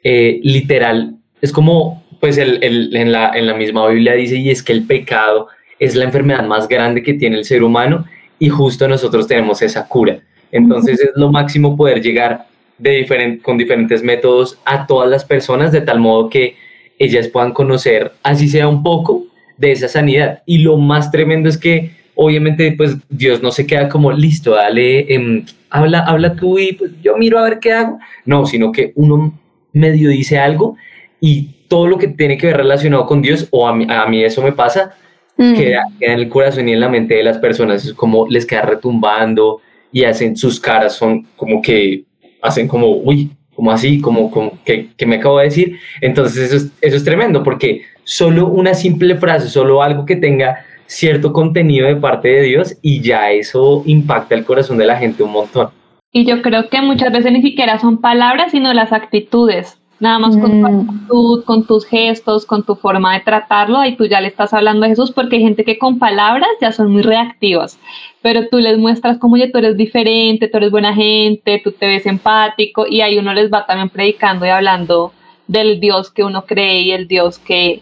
[0.03, 4.49] eh, literal, es como pues el, el, en, la, en la misma Biblia dice, y
[4.49, 8.05] es que el pecado es la enfermedad más grande que tiene el ser humano
[8.39, 10.21] y justo nosotros tenemos esa cura.
[10.49, 12.45] Entonces es lo máximo poder llegar
[12.77, 16.55] de con diferentes métodos a todas las personas de tal modo que
[16.97, 19.25] ellas puedan conocer, así sea un poco,
[19.57, 20.43] de esa sanidad.
[20.45, 25.13] Y lo más tremendo es que obviamente pues Dios no se queda como listo, dale,
[25.13, 27.99] em, habla, habla tú y pues yo miro a ver qué hago.
[28.23, 29.37] No, sino que uno
[29.73, 30.77] medio dice algo
[31.19, 34.23] y todo lo que tiene que ver relacionado con Dios, o a mí, a mí
[34.23, 34.93] eso me pasa,
[35.37, 35.55] mm.
[35.55, 38.45] queda, queda, en el corazón y en la mente de las personas, es como les
[38.45, 39.59] queda retumbando
[39.91, 42.03] y hacen sus caras, son como que
[42.43, 45.79] hacen como, uy, como así, como, como que, que, me acabo de decir.
[45.99, 50.63] Entonces eso es, eso es tremendo porque solo una simple frase, solo algo que tenga
[50.85, 55.23] cierto contenido de parte de Dios y ya eso impacta el corazón de la gente
[55.23, 55.69] un montón.
[56.11, 59.79] Y yo creo que muchas veces ni siquiera son palabras, sino las actitudes.
[59.99, 60.65] Nada más con tu mm.
[60.65, 64.85] actitud, con tus gestos, con tu forma de tratarlo, y tú ya le estás hablando
[64.85, 67.79] a Jesús, porque hay gente que con palabras ya son muy reactivas,
[68.21, 71.87] pero tú les muestras como ya tú eres diferente, tú eres buena gente, tú te
[71.87, 75.13] ves empático, y ahí uno les va también predicando y hablando
[75.47, 77.81] del Dios que uno cree y el Dios que,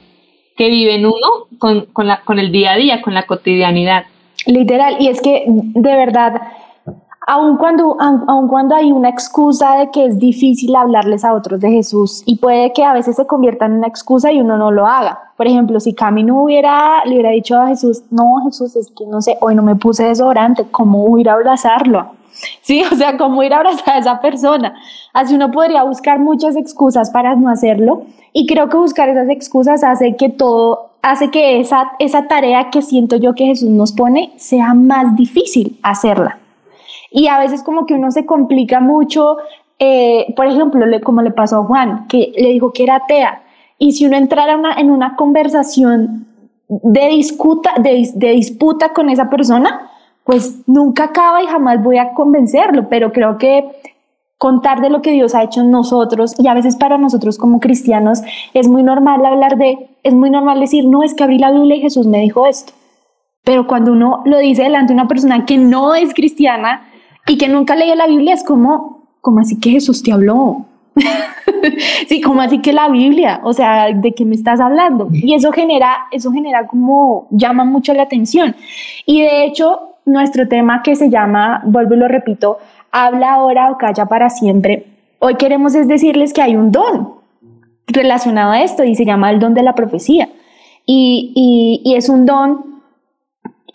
[0.56, 4.06] que vive en uno con, con, la, con el día a día, con la cotidianidad.
[4.46, 6.42] Literal, y es que de verdad
[7.28, 11.70] aun cuando, aun, cuando hay una excusa de que es difícil hablarles a otros de
[11.70, 14.88] Jesús y puede que a veces se convierta en una excusa y uno no lo
[14.88, 15.20] haga.
[15.38, 19.06] Por ejemplo, si Cami no hubiera, le hubiera dicho a Jesús, no, Jesús, es que
[19.06, 22.08] no sé, hoy no me puse desodorante, ¿cómo ir a abrazarlo?
[22.62, 24.74] Sí, o sea, ¿cómo ir a abrazar a esa persona?
[25.14, 28.04] Así uno podría buscar muchas excusas para no hacerlo
[28.34, 32.82] y creo que buscar esas excusas hace que todo, hace que esa, esa tarea que
[32.82, 36.41] siento yo que Jesús nos pone sea más difícil hacerla.
[37.12, 39.38] Y a veces como que uno se complica mucho,
[39.78, 43.44] eh, por ejemplo, como le pasó a Juan, que le dijo que era atea.
[43.78, 46.26] Y si uno entrara en una conversación
[46.70, 49.92] de, disputa, de, de disputa con esa persona,
[50.24, 53.70] pues nunca acaba y jamás voy a convencerlo, pero creo que
[54.38, 57.60] contar de lo que Dios ha hecho en nosotros y a veces para nosotros como
[57.60, 58.22] cristianos
[58.56, 61.76] es muy normal hablar de, es muy normal decir, no, es que abrí la Biblia
[61.76, 62.74] y Jesús me dijo esto.
[63.44, 66.88] Pero cuando uno lo dice delante de una persona que no es cristiana,
[67.28, 70.66] y que nunca leía la Biblia es como, como así que Jesús te habló.
[72.08, 75.08] sí, como así que la Biblia, o sea, ¿de qué me estás hablando?
[75.12, 78.56] Y eso genera, eso genera como, llama mucho la atención.
[79.06, 82.58] Y de hecho, nuestro tema que se llama, vuelvo y lo repito,
[82.92, 84.88] habla ahora o calla para siempre.
[85.20, 87.14] Hoy queremos es decirles que hay un don
[87.88, 90.30] relacionado a esto y se llama el don de la profecía.
[90.86, 92.82] Y, y, es un don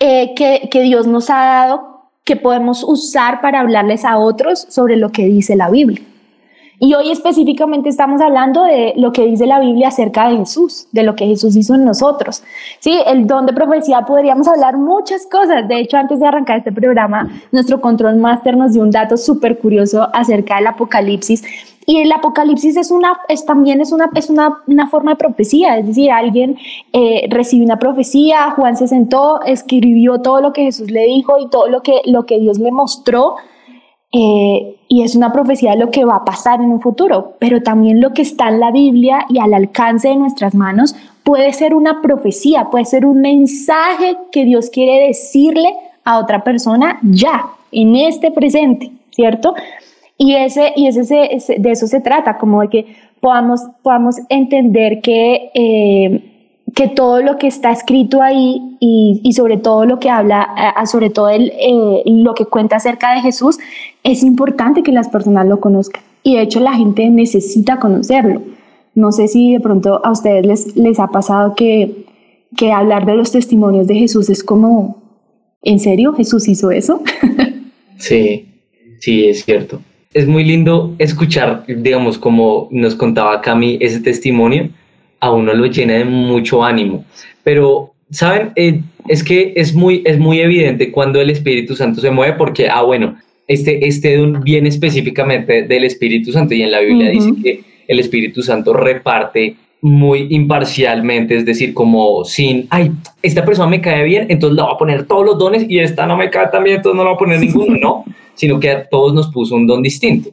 [0.01, 1.96] eh, que, que Dios nos ha dado
[2.27, 6.03] que podemos usar para hablarles a otros sobre lo que dice la Biblia.
[6.79, 11.05] Y hoy específicamente estamos hablando de lo que dice la Biblia acerca de Jesús, de
[11.05, 12.43] lo que Jesús hizo en nosotros.
[12.81, 15.69] Sí, el don de profecía podríamos hablar muchas cosas.
[15.69, 19.59] De hecho, antes de arrancar este programa, nuestro control master nos dio un dato súper
[19.59, 21.45] curioso acerca del Apocalipsis
[21.87, 25.87] y el Apocalipsis es una, también es una, es una, una forma de profecía, es
[25.87, 26.59] decir, alguien
[26.93, 31.49] eh, recibió una profecía, Juan se sentó, escribió todo lo que Jesús le dijo y
[31.49, 33.37] todo lo que, lo que Dios le mostró,
[34.13, 37.63] eh, y es una profecía de lo que va a pasar en un futuro, pero
[37.63, 41.73] también lo que está en la Biblia y al alcance de nuestras manos puede ser
[41.73, 45.69] una profecía, puede ser un mensaje que Dios quiere decirle
[46.05, 49.55] a otra persona ya, en este presente, ¿cierto?
[50.19, 51.03] Y, ese, y ese,
[51.59, 57.37] de eso se trata, como de que podamos, podamos entender que, eh, que todo lo
[57.37, 60.49] que está escrito ahí y, sobre todo lo que habla,
[60.87, 63.59] sobre todo el, eh, lo que cuenta acerca de Jesús,
[64.05, 66.03] es importante que las personas lo conozcan.
[66.23, 68.43] Y de hecho la gente necesita conocerlo.
[68.95, 72.07] No sé si de pronto a ustedes les, les ha pasado que,
[72.57, 75.03] que hablar de los testimonios de Jesús es como,
[75.63, 77.03] ¿en serio Jesús hizo eso?
[77.99, 78.47] sí,
[79.01, 79.81] sí, es cierto
[80.17, 84.71] es muy lindo escuchar, digamos, como nos contaba Cami, ese testimonio,
[85.21, 87.05] a uno lo llena de mucho ánimo.
[87.45, 88.53] Pero, ¿saben?
[88.57, 92.67] Eh, es que es muy, es muy evidente cuando el Espíritu Santo se mueve porque,
[92.67, 97.33] ah, bueno, este, este don viene específicamente del Espíritu Santo y en la Biblia dice
[97.43, 102.91] que el Espíritu Santo reparte muy imparcialmente, es decir, como sin, ay,
[103.23, 106.07] esta persona me cae bien, entonces le voy a poner todos los dones y esta
[106.07, 108.05] no me cae tan bien, entonces no le voy a poner ninguno, no
[108.37, 110.31] sino que a todos nos puso un don distinto.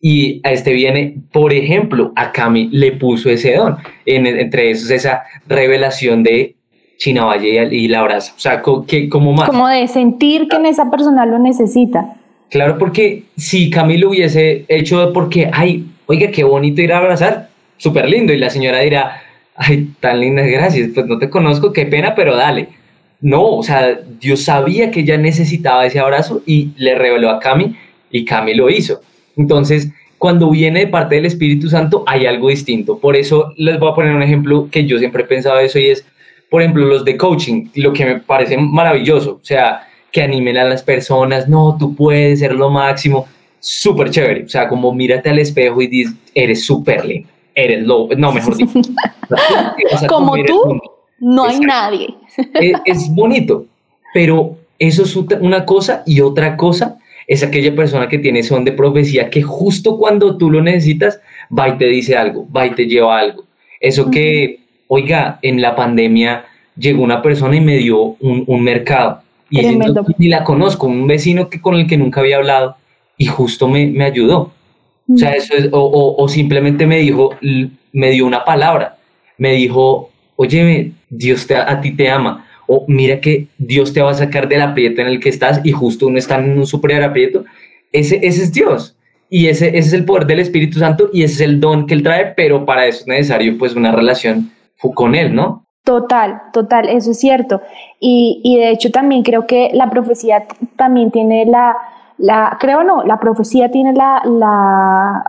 [0.00, 3.76] Y a este viene, por ejemplo, a Cami le puso ese don,
[4.06, 6.56] en, entre esos esa revelación de
[6.96, 8.32] China Valle y la abraza.
[8.36, 9.48] O sea, que, como más.
[9.48, 12.16] Como de sentir que en esa persona lo necesita.
[12.50, 17.48] Claro, porque si Cami lo hubiese hecho porque, ay, oiga, qué bonito ir a abrazar,
[17.76, 19.22] súper lindo, y la señora dirá,
[19.54, 22.68] ay, tan lindas gracias, pues no te conozco, qué pena, pero dale.
[23.20, 27.76] No, o sea, Dios sabía que ella necesitaba ese abrazo y le reveló a Cami
[28.10, 29.00] y Cami lo hizo.
[29.36, 32.98] Entonces, cuando viene de parte del Espíritu Santo, hay algo distinto.
[32.98, 35.86] Por eso les voy a poner un ejemplo que yo siempre he pensado eso y
[35.88, 36.04] es,
[36.50, 40.64] por ejemplo, los de coaching, lo que me parece maravilloso, o sea, que animen a
[40.64, 43.26] las personas, no, tú puedes ser lo máximo,
[43.60, 48.08] súper chévere, o sea, como mírate al espejo y dices, eres súper lindo, eres lo,
[48.16, 48.80] no, mejor dicho.
[50.08, 50.82] como tú,
[51.20, 52.14] no hay nadie.
[52.54, 53.66] Es, es bonito,
[54.12, 56.98] pero eso es una cosa y otra cosa
[57.30, 61.20] es aquella persona que tiene son de profecía que justo cuando tú lo necesitas,
[61.56, 63.44] va y te dice algo, va y te lleva algo.
[63.78, 64.58] Eso que,
[64.88, 66.44] oiga, en la pandemia
[66.76, 69.22] llegó una persona y me dio un, mercado.
[69.48, 69.62] Y
[70.18, 72.76] ni la conozco, un vecino que, con el que nunca había hablado
[73.16, 74.52] y justo me, me ayudó.
[75.12, 77.36] O sea, eso es, o, o, simplemente me dijo,
[77.92, 78.96] me dio una palabra,
[79.38, 80.09] me dijo,
[80.40, 84.48] oye, Dios te, a ti te ama o mira que Dios te va a sacar
[84.48, 87.44] del aprieto en el que estás y justo uno está en un super aprieto,
[87.92, 88.96] ese, es Dios.
[89.28, 92.02] Y ese, es el poder del Espíritu Santo y ese es el don que Él
[92.02, 94.50] trae, pero para eso es necesario pues una relación
[94.94, 95.66] con Él, ¿no?
[95.84, 97.60] Total, total, eso es cierto.
[98.00, 101.76] Y, y de hecho también creo que la profecía también tiene la,
[102.18, 105.24] la creo no, la profecía tiene la, la,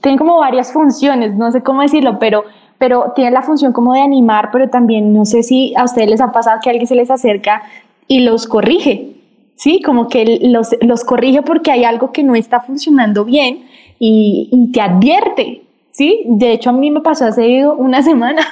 [0.00, 2.44] tiene como varias funciones, no sé cómo decirlo, pero
[2.78, 6.20] pero tiene la función como de animar, pero también no sé si a ustedes les
[6.20, 7.62] ha pasado que alguien se les acerca
[8.08, 9.12] y los corrige,
[9.56, 9.80] ¿sí?
[9.82, 13.64] Como que los, los corrige porque hay algo que no está funcionando bien
[13.98, 15.62] y, y te advierte,
[15.94, 16.22] ¿sí?
[16.26, 18.42] De hecho, a mí me pasó hace una semana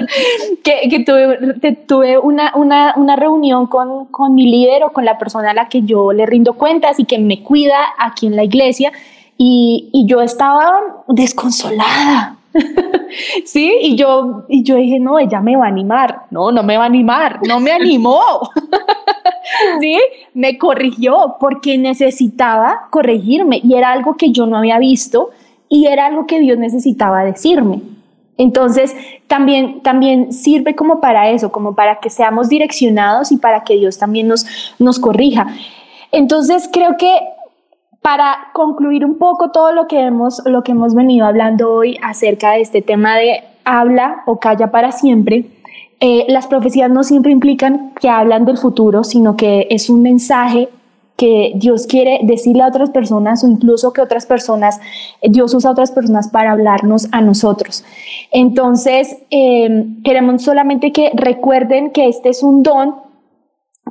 [0.64, 5.18] que, que, tuve, tuve una, una, una reunión con, con, mi líder o con la
[5.18, 8.44] persona a la que yo le rindo cuentas y que me cuida aquí en la
[8.44, 8.90] iglesia
[9.36, 12.37] y, y yo estaba desconsolada,
[13.44, 16.22] sí, y yo, y yo dije, no, ella me va a animar.
[16.30, 18.20] No, no me va a animar, no me animó.
[19.80, 19.98] sí,
[20.34, 25.30] me corrigió porque necesitaba corregirme y era algo que yo no había visto
[25.68, 27.82] y era algo que Dios necesitaba decirme.
[28.36, 28.94] Entonces,
[29.26, 33.98] también, también sirve como para eso, como para que seamos direccionados y para que Dios
[33.98, 34.46] también nos,
[34.78, 35.48] nos corrija.
[36.12, 37.18] Entonces, creo que
[38.02, 42.52] para concluir un poco todo lo que hemos, lo que hemos venido hablando hoy acerca
[42.52, 45.46] de este tema de habla o calla para siempre,
[46.00, 50.68] eh, las profecías no siempre implican que hablan del futuro, sino que es un mensaje
[51.16, 54.80] que Dios quiere decirle a otras personas o incluso que otras personas,
[55.20, 57.84] Dios usa a otras personas para hablarnos a nosotros.
[58.30, 63.07] Entonces, eh, queremos solamente que recuerden que este es un don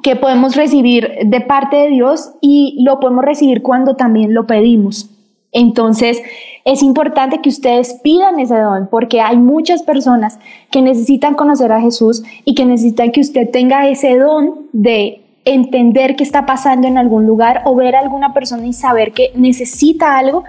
[0.03, 5.09] que podemos recibir de parte de Dios y lo podemos recibir cuando también lo pedimos.
[5.51, 6.21] Entonces,
[6.65, 10.39] es importante que ustedes pidan ese don porque hay muchas personas
[10.71, 16.15] que necesitan conocer a Jesús y que necesitan que usted tenga ese don de entender
[16.17, 20.17] qué está pasando en algún lugar o ver a alguna persona y saber que necesita
[20.17, 20.43] algo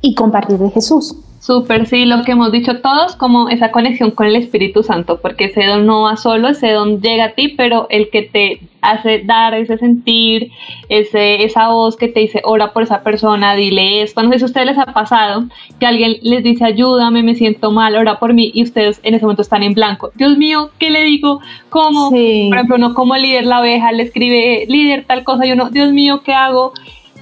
[0.00, 1.16] y compartir de Jesús.
[1.44, 5.44] Súper, sí, lo que hemos dicho todos, como esa conexión con el Espíritu Santo, porque
[5.44, 9.18] ese don no va solo, ese don llega a ti, pero el que te hace
[9.26, 10.52] dar ese sentir,
[10.88, 14.22] ese, esa voz que te dice, ora por esa persona, dile esto.
[14.22, 15.44] No sé si a ustedes les ha pasado
[15.78, 19.26] que alguien les dice, ayúdame, me siento mal, ora por mí, y ustedes en ese
[19.26, 20.12] momento están en blanco.
[20.14, 21.40] Dios mío, ¿qué le digo?
[21.68, 22.08] ¿Cómo?
[22.08, 22.18] Por
[22.56, 26.22] ejemplo, uno como líder, la abeja, le escribe, líder, tal cosa, y uno, Dios mío,
[26.24, 26.72] ¿qué hago?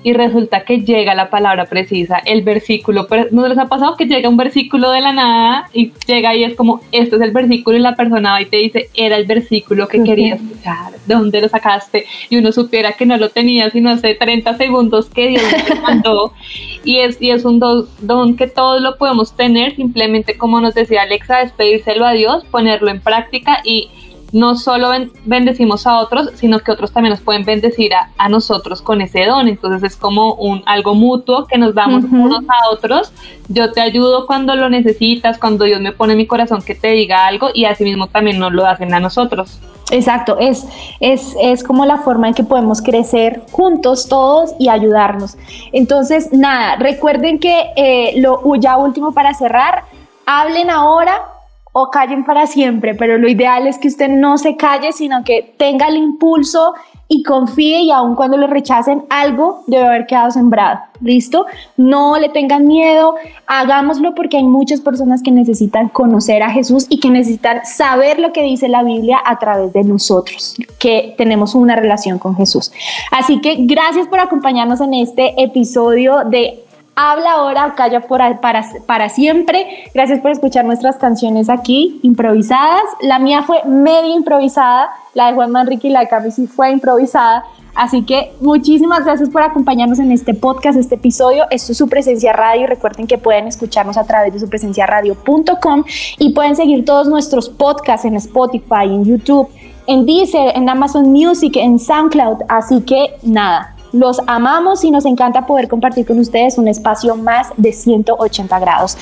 [0.03, 4.29] Y resulta que llega la palabra precisa, el versículo, ¿no les ha pasado que llega
[4.29, 7.81] un versículo de la nada y llega y es como, esto es el versículo y
[7.81, 11.49] la persona va y te dice, era el versículo que quería escuchar, ¿de dónde lo
[11.49, 12.05] sacaste?
[12.31, 16.33] Y uno supiera que no lo tenía sino hace 30 segundos que Dios te mandó.
[16.85, 21.03] y es, y es un don, que todos lo podemos tener, simplemente como nos decía
[21.03, 23.89] Alexa, despedírselo a Dios, ponerlo en práctica y
[24.33, 24.91] no solo
[25.27, 29.47] bendecimos a otros, sino que otros también nos pueden bendecir a, nosotros con ese don.
[29.47, 33.13] Entonces es como un algo mutuo que nos damos unos a otros.
[33.49, 36.89] Yo te ayudo cuando lo necesitas, cuando Dios me pone en mi corazón que te
[36.89, 39.61] diga algo y asimismo también nos lo hacen a nosotros.
[39.91, 40.67] Exacto, es,
[41.01, 45.37] es, es como la forma en que podemos crecer juntos todos y ayudarnos.
[45.73, 49.85] Entonces, nada, recuerden que eh, lo ya último para cerrar,
[50.25, 51.32] hablen ahora
[51.73, 55.55] o callen para siempre, pero lo ideal es que usted no se calle, sino que
[55.57, 56.75] tenga el impulso
[57.09, 60.81] y confíe y aun cuando lo rechacen, algo debe haber quedado sembrado.
[61.01, 61.47] ¿Listo?
[61.77, 63.17] No le tengan miedo,
[63.47, 68.33] hagámoslo porque hay muchas personas que necesitan conocer a Jesús y que necesitan saber lo
[68.33, 72.73] que dice la Biblia a través de nosotros, que tenemos una relación con Jesús.
[73.11, 76.63] Así que gracias por acompañarnos en este episodio de
[76.95, 79.85] Habla ahora calla para, para siempre.
[79.95, 82.83] Gracias por escuchar nuestras canciones aquí, improvisadas.
[83.01, 86.71] La mía fue medio improvisada, la de Juan Manrique y la de Cami sí fue
[86.71, 87.45] improvisada.
[87.75, 91.47] Así que muchísimas gracias por acompañarnos en este podcast, este episodio.
[91.51, 92.67] Esto es su presencia radio.
[92.67, 95.85] Recuerden que pueden escucharnos a través de su presencia radio.com
[96.19, 99.49] y pueden seguir todos nuestros podcasts en Spotify, en YouTube,
[99.87, 102.43] en Deezer, en Amazon Music, en SoundCloud.
[102.49, 107.49] Así que nada, los amamos y nos encanta poder compartir con ustedes un espacio más
[107.57, 108.97] de 180 grados.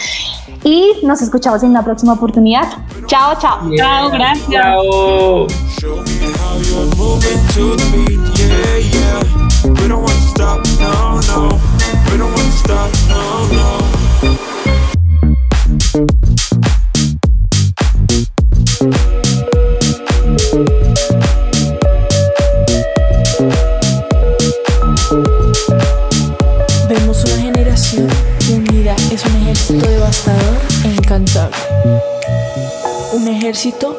[0.65, 2.65] Y nos escuchamos en una próxima oportunidad.
[3.07, 3.61] Chao, chao.
[3.77, 4.51] Chao, gracias.
[4.51, 5.47] Chao.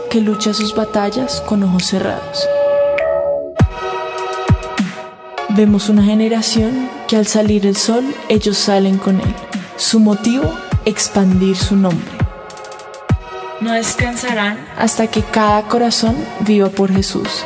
[0.09, 2.47] Que lucha sus batallas con ojos cerrados.
[5.49, 9.36] Vemos una generación que al salir el sol ellos salen con él.
[9.78, 10.53] Su motivo,
[10.84, 12.12] expandir su nombre.
[13.62, 17.45] No descansarán hasta que cada corazón viva por Jesús.